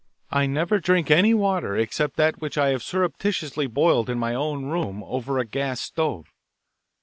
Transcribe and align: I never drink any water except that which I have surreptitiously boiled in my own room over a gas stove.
I 0.31 0.47
never 0.47 0.79
drink 0.79 1.11
any 1.11 1.35
water 1.35 1.77
except 1.77 2.15
that 2.15 2.41
which 2.41 2.57
I 2.57 2.69
have 2.69 2.81
surreptitiously 2.81 3.67
boiled 3.67 4.09
in 4.09 4.17
my 4.17 4.33
own 4.33 4.65
room 4.65 5.03
over 5.03 5.37
a 5.37 5.45
gas 5.45 5.79
stove. 5.79 6.33